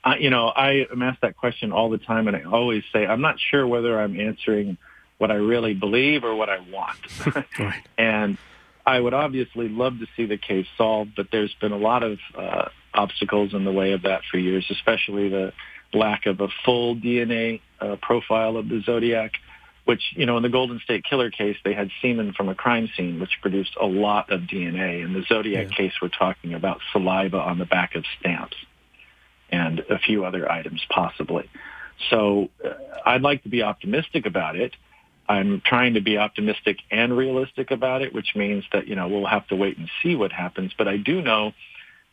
I, 0.07 0.17
you 0.19 0.29
know, 0.29 0.47
I 0.47 0.85
am 0.89 1.01
asked 1.01 1.21
that 1.21 1.35
question 1.35 1.73
all 1.73 1.89
the 1.89 1.97
time, 1.97 2.29
and 2.29 2.37
I 2.37 2.43
always 2.43 2.83
say 2.93 3.05
I'm 3.05 3.19
not 3.19 3.35
sure 3.51 3.67
whether 3.67 3.99
I'm 3.99 4.17
answering 4.17 4.77
what 5.17 5.31
I 5.31 5.35
really 5.35 5.73
believe 5.73 6.23
or 6.23 6.33
what 6.33 6.49
I 6.49 6.59
want. 6.59 6.97
right. 7.59 7.85
And 7.97 8.37
I 8.85 9.01
would 9.01 9.13
obviously 9.13 9.67
love 9.67 9.99
to 9.99 10.07
see 10.15 10.25
the 10.25 10.37
case 10.37 10.65
solved, 10.77 11.11
but 11.17 11.27
there's 11.29 11.53
been 11.55 11.73
a 11.73 11.77
lot 11.77 12.03
of 12.03 12.19
uh, 12.37 12.69
obstacles 12.93 13.53
in 13.53 13.65
the 13.65 13.71
way 13.71 13.91
of 13.91 14.03
that 14.03 14.21
for 14.31 14.37
years, 14.37 14.65
especially 14.69 15.27
the 15.27 15.51
lack 15.93 16.25
of 16.25 16.39
a 16.39 16.47
full 16.63 16.95
DNA 16.95 17.59
uh, 17.81 17.97
profile 18.01 18.55
of 18.55 18.69
the 18.69 18.81
Zodiac, 18.85 19.33
which, 19.83 20.03
you 20.11 20.25
know, 20.25 20.37
in 20.37 20.43
the 20.43 20.49
Golden 20.49 20.79
State 20.79 21.03
Killer 21.03 21.31
case, 21.31 21.57
they 21.65 21.73
had 21.73 21.89
semen 22.01 22.31
from 22.31 22.47
a 22.47 22.55
crime 22.55 22.89
scene, 22.95 23.19
which 23.19 23.41
produced 23.41 23.75
a 23.81 23.85
lot 23.85 24.31
of 24.31 24.41
DNA. 24.41 25.03
In 25.03 25.11
the 25.11 25.23
Zodiac 25.27 25.69
yeah. 25.69 25.75
case, 25.75 25.93
we're 26.01 26.07
talking 26.07 26.53
about 26.53 26.79
saliva 26.93 27.39
on 27.39 27.59
the 27.59 27.65
back 27.65 27.95
of 27.95 28.05
stamps 28.19 28.55
and 29.49 29.79
a 29.89 29.99
few 29.99 30.25
other 30.25 30.51
items 30.51 30.81
possibly. 30.89 31.49
So 32.09 32.49
uh, 32.63 32.69
I'd 33.05 33.21
like 33.21 33.43
to 33.43 33.49
be 33.49 33.61
optimistic 33.63 34.25
about 34.25 34.55
it. 34.55 34.75
I'm 35.29 35.61
trying 35.65 35.95
to 35.95 36.01
be 36.01 36.17
optimistic 36.17 36.77
and 36.89 37.15
realistic 37.15 37.71
about 37.71 38.01
it, 38.01 38.13
which 38.13 38.33
means 38.35 38.63
that, 38.71 38.87
you 38.87 38.95
know, 38.95 39.07
we'll 39.07 39.25
have 39.25 39.47
to 39.47 39.55
wait 39.55 39.77
and 39.77 39.89
see 40.01 40.15
what 40.15 40.31
happens. 40.31 40.71
But 40.77 40.87
I 40.87 40.97
do 40.97 41.21
know 41.21 41.51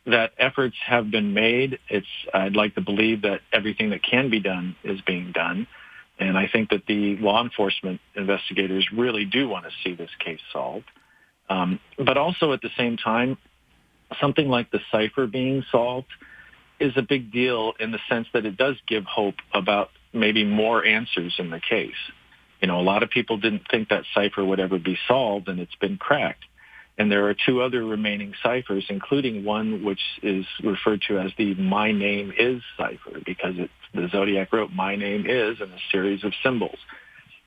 that 0.05 0.33
efforts 0.37 0.75
have 0.85 1.09
been 1.09 1.33
made. 1.33 1.79
It's, 1.89 2.07
I'd 2.33 2.55
like 2.55 2.75
to 2.75 2.81
believe 2.81 3.21
that 3.21 3.41
everything 3.53 3.91
that 3.91 4.03
can 4.03 4.29
be 4.29 4.39
done 4.39 4.75
is 4.83 4.99
being 5.01 5.31
done. 5.31 5.67
And 6.19 6.37
I 6.37 6.47
think 6.47 6.69
that 6.69 6.85
the 6.87 7.17
law 7.17 7.43
enforcement 7.43 8.01
investigators 8.15 8.87
really 8.93 9.25
do 9.25 9.47
want 9.49 9.65
to 9.65 9.71
see 9.83 9.95
this 9.95 10.11
case 10.19 10.39
solved. 10.51 10.85
Um, 11.49 11.79
but 11.97 12.17
also 12.17 12.53
at 12.53 12.61
the 12.61 12.69
same 12.77 12.97
time, 12.97 13.37
something 14.19 14.47
like 14.47 14.71
the 14.71 14.79
cipher 14.91 15.27
being 15.27 15.63
solved 15.71 16.07
is 16.79 16.93
a 16.95 17.01
big 17.01 17.31
deal 17.31 17.73
in 17.79 17.91
the 17.91 17.99
sense 18.09 18.27
that 18.33 18.45
it 18.45 18.57
does 18.57 18.75
give 18.87 19.05
hope 19.05 19.35
about 19.53 19.89
maybe 20.13 20.43
more 20.43 20.83
answers 20.85 21.35
in 21.39 21.49
the 21.49 21.59
case. 21.59 21.93
You 22.61 22.67
know, 22.67 22.79
a 22.79 22.83
lot 22.83 23.03
of 23.03 23.09
people 23.09 23.37
didn't 23.37 23.63
think 23.69 23.89
that 23.89 24.03
cipher 24.13 24.43
would 24.43 24.59
ever 24.59 24.79
be 24.79 24.97
solved, 25.07 25.47
and 25.49 25.59
it's 25.59 25.75
been 25.75 25.97
cracked. 25.97 26.43
And 26.97 27.11
there 27.11 27.27
are 27.27 27.35
two 27.35 27.61
other 27.61 27.83
remaining 27.83 28.33
ciphers, 28.41 28.85
including 28.89 29.43
one 29.43 29.83
which 29.83 29.99
is 30.23 30.45
referred 30.63 31.01
to 31.09 31.19
as 31.19 31.31
the 31.37 31.53
My 31.55 31.91
Name 31.91 32.33
Is 32.37 32.61
cipher, 32.77 33.19
because 33.25 33.55
it's 33.57 33.71
the 33.93 34.07
Zodiac 34.09 34.53
wrote, 34.53 34.71
my 34.71 34.95
name 34.95 35.25
is, 35.27 35.59
and 35.59 35.71
a 35.71 35.79
series 35.91 36.23
of 36.23 36.33
symbols. 36.43 36.77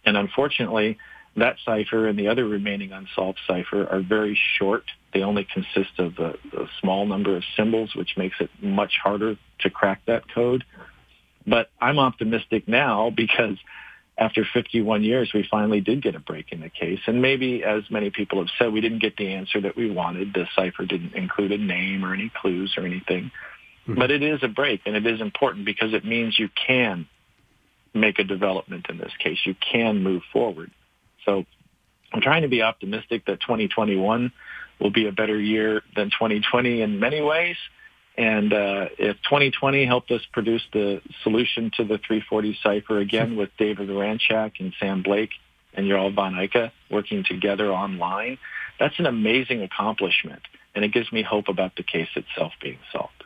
And 0.04 0.16
unfortunately, 0.16 0.99
that 1.37 1.56
cipher 1.64 2.06
and 2.06 2.18
the 2.18 2.28
other 2.28 2.47
remaining 2.47 2.92
unsolved 2.92 3.38
cipher 3.47 3.87
are 3.87 4.00
very 4.00 4.38
short. 4.58 4.85
They 5.12 5.23
only 5.23 5.47
consist 5.53 5.99
of 5.99 6.19
a, 6.19 6.35
a 6.57 6.69
small 6.81 7.07
number 7.07 7.37
of 7.37 7.43
symbols, 7.57 7.95
which 7.95 8.17
makes 8.17 8.37
it 8.41 8.50
much 8.61 8.93
harder 9.03 9.37
to 9.61 9.71
crack 9.71 10.03
that 10.07 10.25
code. 10.33 10.65
But 11.47 11.71
I'm 11.81 11.99
optimistic 11.99 12.69
now 12.69 13.11
because 13.11 13.57
after 14.19 14.45
51 14.53 15.05
years, 15.05 15.31
we 15.33 15.47
finally 15.49 15.81
did 15.81 16.03
get 16.03 16.15
a 16.17 16.21
break 16.21 16.53
in 16.53 16.61
the 16.61 16.69
case. 16.69 16.99
And 17.07 17.23
maybe, 17.23 17.62
as 17.62 17.85
many 17.88 18.11
people 18.11 18.38
have 18.41 18.49
said, 18.59 18.73
we 18.73 18.81
didn't 18.81 18.99
get 18.99 19.17
the 19.17 19.33
answer 19.33 19.61
that 19.61 19.77
we 19.77 19.91
wanted. 19.91 20.35
The 20.35 20.47
cipher 20.57 20.85
didn't 20.85 21.15
include 21.15 21.53
a 21.53 21.59
name 21.59 22.05
or 22.05 22.12
any 22.12 22.31
clues 22.41 22.75
or 22.77 22.85
anything. 22.85 23.31
Mm-hmm. 23.83 23.95
But 23.99 24.11
it 24.11 24.23
is 24.23 24.41
a 24.43 24.49
break, 24.49 24.83
and 24.87 24.97
it 24.97 25.07
is 25.07 25.21
important 25.21 25.65
because 25.65 25.95
it 25.95 26.05
means 26.05 26.38
you 26.38 26.49
can 26.67 27.07
make 27.95 28.19
a 28.19 28.25
development 28.25 28.87
in 28.88 28.99
this 28.99 29.12
case. 29.19 29.38
You 29.45 29.55
can 29.55 30.03
move 30.03 30.23
forward. 30.33 30.73
So 31.25 31.47
I'm 32.12 32.21
trying 32.21 32.43
to 32.43 32.49
be 32.49 32.62
optimistic 32.62 33.27
that 33.27 33.41
2021 33.41 34.33
will 34.80 34.90
be 34.90 35.06
a 35.06 35.12
better 35.12 35.38
year 35.38 35.82
than 35.97 36.11
2020 36.11 36.82
in 36.82 37.00
many 37.00 37.20
ways. 37.20 37.56
And 38.16 38.52
uh, 38.52 38.88
if 38.99 39.16
2020 39.23 39.87
helped 39.87 40.11
us 40.11 40.23
produce 40.32 40.62
the 40.73 41.00
solution 41.23 41.70
to 41.76 41.85
the 41.85 41.99
340 41.99 42.58
cipher 42.62 42.99
again 42.99 43.37
with 43.37 43.50
David 43.58 43.88
Ranchak 43.88 44.58
and 44.58 44.75
Sam 44.80 45.02
Blake 45.02 45.30
and 45.73 45.88
Jarl 45.88 46.11
von 46.11 46.35
Eycke 46.35 46.73
working 46.90 47.23
together 47.23 47.70
online, 47.70 48.38
that's 48.80 48.99
an 48.99 49.06
amazing 49.06 49.62
accomplishment. 49.62 50.42
And 50.75 50.85
it 50.85 50.92
gives 50.92 51.12
me 51.12 51.23
hope 51.23 51.49
about 51.49 51.76
the 51.76 51.85
case 51.85 52.08
itself 52.16 52.52
being 52.61 52.78
solved. 52.92 53.25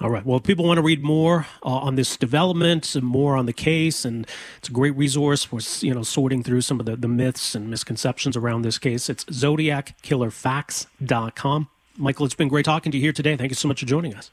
All 0.00 0.10
right. 0.10 0.24
Well, 0.24 0.36
if 0.36 0.44
people 0.44 0.64
want 0.64 0.78
to 0.78 0.82
read 0.82 1.02
more 1.02 1.48
uh, 1.64 1.70
on 1.70 1.96
this 1.96 2.16
development 2.16 2.94
and 2.94 3.04
more 3.04 3.36
on 3.36 3.46
the 3.46 3.52
case, 3.52 4.04
and 4.04 4.28
it's 4.58 4.68
a 4.68 4.72
great 4.72 4.96
resource 4.96 5.42
for 5.42 5.58
you 5.84 5.92
know 5.92 6.04
sorting 6.04 6.44
through 6.44 6.60
some 6.60 6.78
of 6.78 6.86
the, 6.86 6.94
the 6.94 7.08
myths 7.08 7.56
and 7.56 7.68
misconceptions 7.68 8.36
around 8.36 8.62
this 8.62 8.78
case. 8.78 9.10
It's 9.10 9.24
zodiackillerfacts.com. 9.24 11.68
Michael, 11.96 12.26
it's 12.26 12.36
been 12.36 12.46
great 12.46 12.64
talking 12.64 12.92
to 12.92 12.98
you 12.98 13.02
here 13.02 13.12
today. 13.12 13.36
Thank 13.36 13.50
you 13.50 13.56
so 13.56 13.66
much 13.66 13.80
for 13.80 13.86
joining 13.86 14.14
us. 14.14 14.30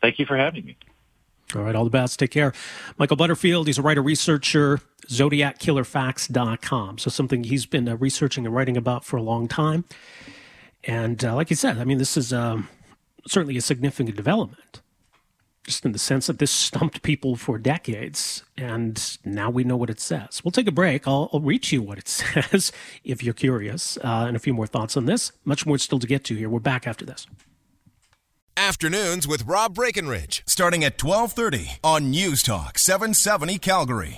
Thank 0.00 0.20
you 0.20 0.26
for 0.26 0.36
having 0.36 0.64
me. 0.64 0.76
All 1.56 1.62
right, 1.62 1.74
all 1.74 1.82
the 1.82 1.90
best. 1.90 2.20
Take 2.20 2.30
care. 2.30 2.52
Michael 2.98 3.16
Butterfield, 3.16 3.66
he's 3.66 3.78
a 3.78 3.82
writer 3.82 4.00
researcher, 4.00 4.78
zodiackillerfacts.com. 5.08 6.98
So, 6.98 7.10
something 7.10 7.42
he's 7.42 7.66
been 7.66 7.88
uh, 7.88 7.96
researching 7.96 8.46
and 8.46 8.54
writing 8.54 8.76
about 8.76 9.04
for 9.04 9.16
a 9.16 9.22
long 9.22 9.48
time. 9.48 9.86
And 10.84 11.24
uh, 11.24 11.34
like 11.34 11.50
you 11.50 11.56
said, 11.56 11.78
I 11.78 11.84
mean, 11.84 11.98
this 11.98 12.16
is 12.16 12.32
um, 12.32 12.68
certainly 13.26 13.56
a 13.56 13.60
significant 13.60 14.16
development, 14.16 14.80
just 15.64 15.84
in 15.84 15.92
the 15.92 15.98
sense 15.98 16.26
that 16.26 16.38
this 16.38 16.50
stumped 16.50 17.02
people 17.02 17.36
for 17.36 17.58
decades. 17.58 18.44
And 18.56 19.18
now 19.24 19.50
we 19.50 19.64
know 19.64 19.76
what 19.76 19.90
it 19.90 20.00
says. 20.00 20.42
We'll 20.44 20.52
take 20.52 20.68
a 20.68 20.72
break. 20.72 21.06
I'll, 21.06 21.30
I'll 21.32 21.40
read 21.40 21.70
you 21.70 21.82
what 21.82 21.98
it 21.98 22.08
says 22.18 22.72
if 23.04 23.22
you're 23.22 23.34
curious, 23.34 23.96
uh, 23.98 24.24
and 24.26 24.36
a 24.36 24.40
few 24.40 24.54
more 24.54 24.66
thoughts 24.66 24.96
on 24.96 25.06
this. 25.06 25.32
Much 25.44 25.66
more 25.66 25.78
still 25.78 25.98
to 25.98 26.06
get 26.06 26.24
to 26.24 26.34
here. 26.34 26.48
We're 26.48 26.60
back 26.60 26.86
after 26.86 27.04
this. 27.04 27.26
Afternoons 28.56 29.26
with 29.26 29.46
Rob 29.46 29.74
Breckenridge, 29.74 30.42
starting 30.46 30.84
at 30.84 31.02
1230 31.02 31.78
on 31.82 32.10
News 32.10 32.42
Talk 32.42 32.78
770 32.78 33.58
Calgary. 33.58 34.08